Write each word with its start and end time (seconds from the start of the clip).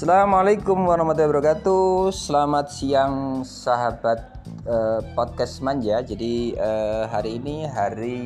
Assalamualaikum 0.00 0.88
warahmatullahi 0.88 1.28
wabarakatuh. 1.28 2.08
Selamat 2.08 2.72
siang 2.72 3.44
sahabat 3.44 4.48
eh, 4.64 5.04
podcast 5.12 5.60
manja. 5.60 6.00
Jadi 6.00 6.56
eh, 6.56 7.04
hari 7.04 7.36
ini 7.36 7.68
hari 7.68 8.16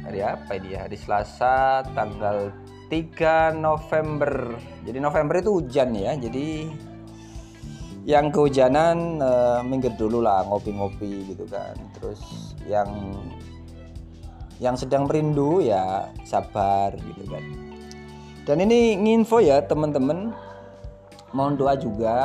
hari 0.00 0.24
apa 0.24 0.56
ini 0.56 0.80
ya? 0.80 0.88
Hari 0.88 0.96
Selasa 0.96 1.84
tanggal 1.92 2.56
3 2.88 3.52
November. 3.52 4.56
Jadi 4.88 4.96
November 4.96 5.44
itu 5.44 5.60
hujan 5.60 5.92
ya. 5.92 6.16
Jadi 6.16 6.72
yang 8.08 8.32
kehujanan 8.32 9.20
eh, 9.20 9.60
minggir 9.60 9.92
dulu 9.92 10.24
lah 10.24 10.40
ngopi-ngopi 10.48 11.36
gitu 11.36 11.44
kan. 11.52 11.76
Terus 12.00 12.24
yang 12.64 12.88
yang 14.56 14.72
sedang 14.72 15.04
merindu 15.04 15.60
ya 15.60 16.08
sabar 16.24 16.96
gitu 16.96 17.28
kan 17.28 17.73
dan 18.44 18.60
ini 18.60 18.96
nginfo 19.00 19.40
ya 19.40 19.64
teman-teman. 19.64 20.32
Mohon 21.32 21.54
doa 21.58 21.74
juga. 21.74 22.16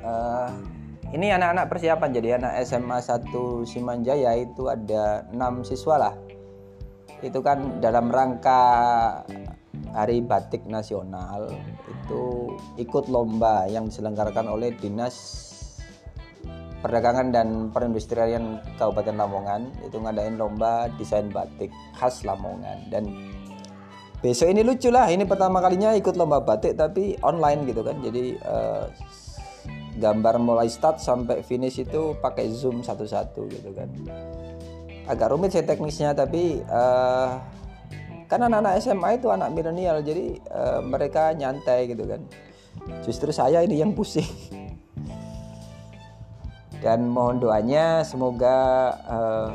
Uh, 0.00 0.50
ini 1.12 1.28
anak-anak 1.34 1.68
persiapan 1.68 2.10
jadi 2.14 2.28
anak 2.40 2.52
SMA 2.64 2.98
1 3.02 3.68
Simanjaya 3.68 4.32
itu 4.40 4.72
ada 4.72 5.28
6 5.28 5.68
siswa 5.68 6.08
lah. 6.08 6.14
Itu 7.20 7.44
kan 7.44 7.82
dalam 7.84 8.08
rangka 8.08 8.62
Hari 9.90 10.22
Batik 10.22 10.64
Nasional 10.70 11.50
itu 11.90 12.54
ikut 12.78 13.10
lomba 13.10 13.66
yang 13.66 13.90
diselenggarakan 13.90 14.46
oleh 14.48 14.70
Dinas 14.78 15.46
Perdagangan 16.80 17.28
dan 17.28 17.48
Perindustrian 17.68 18.56
Kabupaten 18.80 19.12
Lamongan. 19.20 19.68
Itu 19.84 20.00
ngadain 20.00 20.40
lomba 20.40 20.88
desain 20.96 21.28
batik 21.28 21.68
khas 21.92 22.24
Lamongan. 22.24 22.88
Dan 22.88 23.04
besok 24.20 24.52
ini 24.52 24.60
lucu 24.60 24.92
lah 24.92 25.08
ini 25.08 25.24
pertama 25.24 25.64
kalinya 25.64 25.96
ikut 25.96 26.12
lomba 26.12 26.44
batik 26.44 26.76
tapi 26.76 27.16
online 27.24 27.64
gitu 27.64 27.80
kan. 27.80 27.96
Jadi 28.04 28.36
uh, 28.44 28.84
gambar 29.96 30.40
mulai 30.40 30.68
start 30.68 31.00
sampai 31.00 31.40
finish 31.40 31.80
itu 31.80 32.16
pakai 32.20 32.52
zoom 32.52 32.84
satu-satu 32.84 33.48
gitu 33.48 33.70
kan. 33.72 33.88
Agak 35.08 35.32
rumit 35.32 35.56
sih 35.56 35.64
teknisnya 35.64 36.12
tapi 36.12 36.60
uh, 36.68 37.40
kan 38.30 38.46
anak-anak 38.46 38.78
SMA 38.78 39.18
itu 39.18 39.26
anak 39.32 39.50
milenial 39.50 39.98
jadi 40.04 40.38
uh, 40.52 40.80
mereka 40.84 41.32
nyantai 41.34 41.90
gitu 41.90 42.04
kan. 42.04 42.20
Justru 43.02 43.32
saya 43.34 43.64
ini 43.64 43.80
yang 43.80 43.96
pusing. 43.96 44.28
Dan 46.80 47.12
mohon 47.12 47.36
doanya 47.42 48.00
semoga 48.06 48.56
uh, 49.04 49.52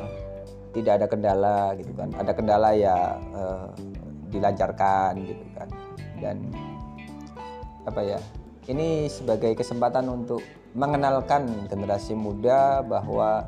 tidak 0.77 1.01
ada 1.01 1.07
kendala 1.09 1.73
gitu 1.79 1.89
kan. 1.95 2.13
Ada 2.13 2.31
kendala 2.37 2.69
ya 2.77 3.17
uh, 3.33 3.71
dilancarkan 4.35 5.17
gitu 5.23 5.45
kan. 5.55 5.69
Dan 6.19 6.37
apa 7.85 8.01
ya 8.01 8.19
ini 8.65 9.05
sebagai 9.07 9.53
kesempatan 9.53 10.09
untuk 10.09 10.41
mengenalkan 10.75 11.69
generasi 11.69 12.17
muda 12.17 12.83
bahwa 12.83 13.47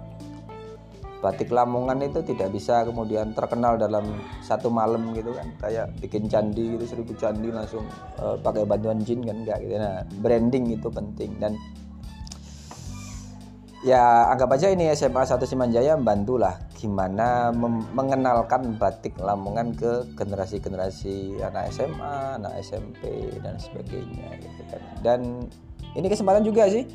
batik 1.18 1.50
Lamongan 1.50 2.06
itu 2.06 2.22
tidak 2.22 2.54
bisa 2.54 2.86
kemudian 2.86 3.34
terkenal 3.34 3.76
dalam 3.76 4.22
satu 4.46 4.70
malam 4.70 5.12
gitu 5.18 5.34
kan. 5.34 5.48
Kayak 5.58 5.92
bikin 6.00 6.30
candi 6.30 6.78
gitu 6.78 6.86
seribu 6.86 7.18
candi 7.18 7.50
langsung 7.50 7.84
uh, 8.22 8.38
pakai 8.40 8.64
bantuan 8.64 9.02
jin 9.02 9.26
kan 9.26 9.44
enggak 9.44 9.60
gitu. 9.66 9.76
Nah 9.76 10.06
branding 10.22 10.78
itu 10.78 10.88
penting. 10.88 11.34
Dan 11.42 11.58
ya 13.82 14.30
anggap 14.30 14.54
aja 14.54 14.70
ini 14.70 14.94
SMA 14.94 15.26
1 15.26 15.42
Simanjaya 15.44 15.98
membantulah 15.98 16.67
gimana 16.78 17.50
mengenalkan 17.92 18.78
batik 18.78 19.18
Lamongan 19.18 19.74
ke 19.74 20.06
generasi-generasi 20.14 21.42
anak 21.42 21.74
SMA, 21.74 22.38
anak 22.38 22.54
SMP 22.62 23.34
dan 23.42 23.58
sebagainya 23.58 24.38
gitu 24.38 24.62
kan. 24.70 24.82
Dan 25.02 25.50
ini 25.98 26.06
kesempatan 26.06 26.46
juga 26.46 26.70
sih. 26.70 26.86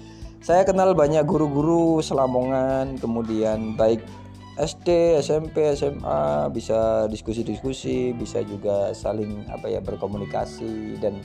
Saya 0.42 0.62
kenal 0.62 0.94
banyak 0.94 1.26
guru-guru 1.26 1.98
Selamongan, 1.98 2.98
kemudian 3.02 3.74
baik 3.74 4.02
SD, 4.58 5.18
SMP, 5.18 5.74
SMA 5.74 6.50
bisa 6.54 7.10
diskusi-diskusi, 7.10 8.14
bisa 8.14 8.42
juga 8.46 8.94
saling 8.94 9.50
apa 9.50 9.66
ya 9.66 9.82
berkomunikasi 9.82 11.02
dan 11.02 11.18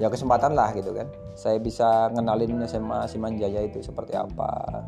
ya 0.00 0.08
kesempatan 0.08 0.56
lah 0.56 0.72
gitu 0.72 0.96
kan. 0.96 1.08
Saya 1.36 1.60
bisa 1.60 2.08
ngenalin 2.12 2.64
SMA 2.64 3.04
Simanjaya 3.08 3.64
itu 3.68 3.84
seperti 3.84 4.16
apa 4.16 4.80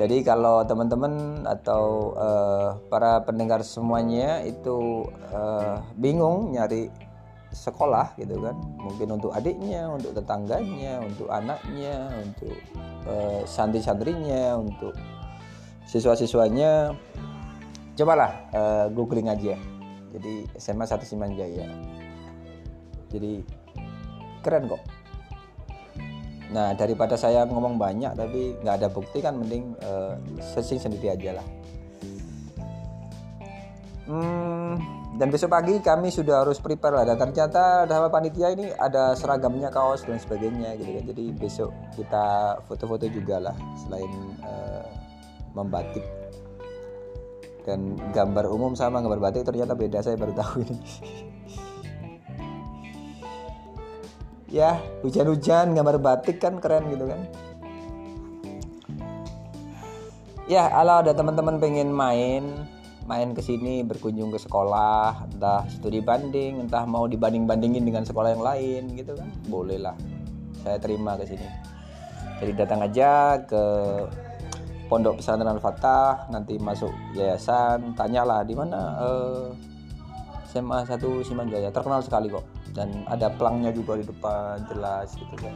jadi 0.00 0.24
kalau 0.24 0.64
teman-teman 0.64 1.44
atau 1.44 2.16
uh, 2.16 2.80
para 2.88 3.20
pendengar 3.28 3.60
semuanya 3.60 4.40
itu 4.40 5.04
uh, 5.28 5.84
bingung 6.00 6.56
nyari 6.56 6.88
sekolah 7.52 8.16
gitu 8.16 8.40
kan, 8.40 8.56
mungkin 8.80 9.20
untuk 9.20 9.36
adiknya, 9.36 9.92
untuk 9.92 10.16
tetangganya, 10.16 11.04
untuk 11.04 11.28
anaknya, 11.28 12.08
untuk 12.24 12.56
uh, 13.04 13.44
santri-santrinya, 13.44 14.56
untuk 14.56 14.96
siswa-siswanya, 15.84 16.96
cobalah 17.92 18.32
uh, 18.56 18.86
googling 18.88 19.28
aja. 19.28 19.60
Jadi 20.16 20.48
SMA 20.56 20.88
1 20.88 21.04
Simanjaya. 21.04 21.68
Jadi 23.12 23.44
keren 24.40 24.72
kok. 24.72 25.01
Nah 26.52 26.76
daripada 26.76 27.16
saya 27.16 27.48
ngomong 27.48 27.80
banyak 27.80 28.12
tapi 28.12 28.60
nggak 28.60 28.76
ada 28.84 28.88
bukti 28.92 29.24
kan 29.24 29.40
mending 29.40 29.72
uh, 29.80 30.14
searching 30.52 30.78
sendiri 30.78 31.16
aja 31.16 31.40
lah. 31.40 31.46
Hmm, 34.02 34.76
dan 35.16 35.32
besok 35.32 35.54
pagi 35.54 35.80
kami 35.80 36.12
sudah 36.12 36.44
harus 36.44 36.60
prepare 36.60 37.00
lah. 37.00 37.04
Dan 37.08 37.16
ternyata 37.16 37.88
dalam 37.88 38.12
panitia 38.12 38.52
ini 38.52 38.68
ada 38.68 39.16
seragamnya 39.16 39.72
kaos 39.72 40.04
dan 40.04 40.20
sebagainya 40.20 40.76
gitu 40.76 40.90
kan. 40.92 41.04
Jadi 41.08 41.24
besok 41.32 41.70
kita 41.96 42.58
foto-foto 42.68 43.08
juga 43.08 43.40
lah 43.40 43.56
selain 43.80 44.12
uh, 44.44 44.84
membatik. 45.56 46.04
Dan 47.62 47.94
gambar 48.10 48.50
umum 48.50 48.74
sama 48.74 48.98
gambar 49.00 49.22
batik 49.22 49.46
ternyata 49.46 49.78
beda 49.78 50.02
saya 50.02 50.18
baru 50.18 50.34
tahu 50.34 50.66
ini 50.66 50.82
ya 54.52 54.76
hujan-hujan 55.00 55.72
gambar 55.72 55.96
batik 55.96 56.36
kan 56.36 56.60
keren 56.60 56.92
gitu 56.92 57.08
kan. 57.08 57.20
Ya 60.44 60.68
kalau 60.68 61.00
ada 61.00 61.16
teman-teman 61.16 61.56
pengen 61.56 61.88
main 61.88 62.68
main 63.08 63.32
ke 63.32 63.40
sini 63.40 63.82
berkunjung 63.82 64.30
ke 64.30 64.38
sekolah 64.38 65.26
entah 65.32 65.64
studi 65.72 66.04
banding 66.04 66.62
entah 66.62 66.84
mau 66.84 67.08
dibanding-bandingin 67.08 67.82
dengan 67.82 68.04
sekolah 68.04 68.36
yang 68.36 68.44
lain 68.44 68.82
gitu 68.92 69.16
kan. 69.16 69.32
Boleh 69.48 69.80
lah 69.80 69.96
saya 70.60 70.76
terima 70.76 71.16
ke 71.16 71.24
sini. 71.24 71.48
Jadi 72.44 72.52
datang 72.52 72.84
aja 72.84 73.40
ke 73.48 73.64
pondok 74.92 75.24
pesantren 75.24 75.48
Al 75.48 75.62
Fatah 75.64 76.28
nanti 76.28 76.60
masuk 76.60 76.92
yayasan 77.16 77.96
tanyalah 77.96 78.44
di 78.44 78.52
mana 78.52 79.00
uh, 79.00 79.48
SMA 80.52 80.84
1 80.84 81.00
Simanjaya 81.24 81.72
terkenal 81.72 82.04
sekali 82.04 82.28
kok 82.28 82.44
dan 82.72 83.04
ada 83.08 83.28
pelangnya 83.32 83.70
juga 83.72 84.00
di 84.00 84.04
depan 84.08 84.64
jelas 84.68 85.12
gitu 85.16 85.34
kan. 85.36 85.54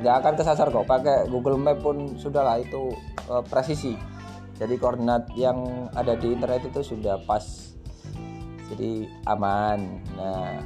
Nggak 0.00 0.14
akan 0.24 0.32
kesasar 0.40 0.66
kok 0.72 0.88
pakai 0.88 1.28
Google 1.28 1.60
Map 1.60 1.84
pun 1.84 2.16
sudahlah 2.16 2.60
itu 2.60 2.92
uh, 3.28 3.44
presisi. 3.44 3.94
Jadi 4.54 4.78
koordinat 4.78 5.28
yang 5.34 5.90
ada 5.92 6.16
di 6.16 6.32
internet 6.32 6.66
itu 6.66 6.80
sudah 6.82 7.20
pas. 7.28 7.74
Jadi 8.72 9.06
aman. 9.28 10.00
Nah 10.16 10.58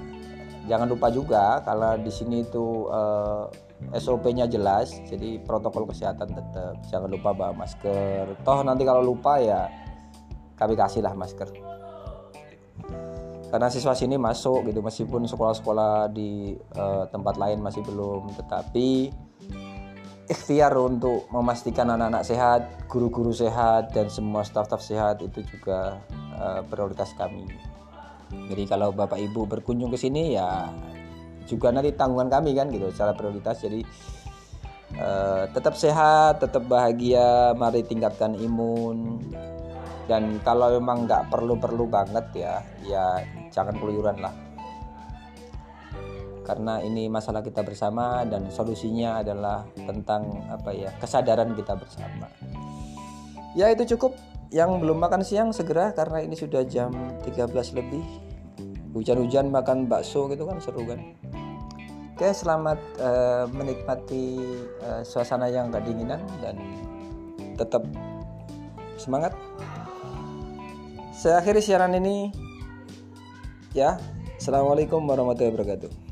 jangan 0.70 0.86
lupa 0.86 1.08
juga 1.10 1.60
kalau 1.66 1.98
di 1.98 2.12
sini 2.12 2.44
itu 2.44 2.86
uh, 2.88 3.48
eh, 3.90 4.00
SOP-nya 4.00 4.44
jelas 4.46 4.92
jadi 5.08 5.42
protokol 5.42 5.90
kesehatan 5.90 6.30
tetap. 6.30 6.78
Jangan 6.88 7.10
lupa 7.10 7.34
bawa 7.34 7.52
masker. 7.52 8.38
Toh 8.46 8.60
nanti 8.62 8.86
kalau 8.86 9.02
lupa 9.02 9.42
ya 9.42 9.66
kami 10.58 10.74
kasihlah 10.74 11.14
masker 11.14 11.67
karena 13.48 13.72
siswa 13.72 13.96
sini 13.96 14.20
masuk 14.20 14.68
gitu 14.68 14.84
meskipun 14.84 15.24
sekolah-sekolah 15.24 16.12
di 16.12 16.52
uh, 16.76 17.08
tempat 17.08 17.40
lain 17.40 17.64
masih 17.64 17.80
belum. 17.80 18.28
Tetapi 18.36 18.88
ikhtiar 20.28 20.76
untuk 20.76 21.24
memastikan 21.32 21.88
anak-anak 21.88 22.24
sehat, 22.28 22.60
guru-guru 22.84 23.32
sehat 23.32 23.96
dan 23.96 24.12
semua 24.12 24.44
staf-staf 24.44 24.84
sehat 24.84 25.24
itu 25.24 25.40
juga 25.48 25.96
uh, 26.36 26.60
prioritas 26.68 27.16
kami. 27.16 27.48
Jadi 28.28 28.68
kalau 28.68 28.92
Bapak 28.92 29.16
Ibu 29.16 29.48
berkunjung 29.48 29.88
ke 29.88 29.96
sini 29.96 30.36
ya 30.36 30.68
juga 31.48 31.72
nanti 31.72 31.96
tanggungan 31.96 32.28
kami 32.28 32.52
kan 32.52 32.68
gitu 32.68 32.92
secara 32.92 33.16
prioritas. 33.16 33.64
Jadi 33.64 33.80
uh, 35.00 35.48
tetap 35.48 35.72
sehat, 35.72 36.44
tetap 36.44 36.68
bahagia, 36.68 37.56
mari 37.56 37.80
tingkatkan 37.80 38.36
imun 38.36 39.24
dan 40.08 40.40
kalau 40.40 40.72
memang 40.72 41.04
nggak 41.04 41.28
perlu-perlu 41.28 41.84
banget 41.84 42.26
ya 42.32 42.54
ya 42.82 43.04
jangan 43.52 43.76
keluyuran 43.76 44.18
lah. 44.24 44.32
Karena 46.48 46.80
ini 46.80 47.12
masalah 47.12 47.44
kita 47.44 47.60
bersama 47.60 48.24
dan 48.24 48.48
solusinya 48.48 49.20
adalah 49.20 49.68
tentang 49.76 50.48
apa 50.48 50.72
ya 50.72 50.88
kesadaran 50.96 51.52
kita 51.52 51.76
bersama. 51.76 52.24
Ya 53.52 53.68
itu 53.68 53.84
cukup. 53.96 54.16
Yang 54.48 54.80
belum 54.80 54.96
makan 54.96 55.20
siang 55.20 55.52
segera 55.52 55.92
karena 55.92 56.24
ini 56.24 56.32
sudah 56.32 56.64
jam 56.64 56.88
13 57.20 57.52
lebih. 57.76 58.00
Hujan-hujan 58.96 59.52
makan 59.52 59.84
bakso 59.84 60.24
gitu 60.32 60.48
kan 60.48 60.56
seru 60.64 60.88
kan? 60.88 61.04
Oke 62.16 62.32
selamat 62.32 62.80
uh, 62.96 63.44
menikmati 63.52 64.40
uh, 64.82 65.04
suasana 65.04 65.52
yang 65.52 65.68
gak 65.68 65.84
dinginan 65.84 66.18
dan 66.40 66.56
tetap 67.54 67.84
semangat 68.98 69.36
saya 71.18 71.42
akhiri 71.42 71.58
siaran 71.58 71.98
ini. 71.98 72.30
Ya 73.74 73.98
assalamualaikum 74.38 75.02
warahmatullahi 75.02 75.50
wabarakatuh 75.50 76.07